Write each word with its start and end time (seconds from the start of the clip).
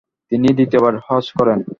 তিনি 0.31 0.47
দ্বিতীয়বার 0.57 0.93
হজ্জ 1.07 1.27
করেন। 1.37 1.59